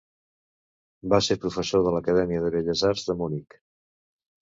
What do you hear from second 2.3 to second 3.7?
de Belles Arts de Munic.